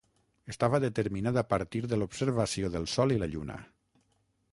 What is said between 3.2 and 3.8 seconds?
la lluna.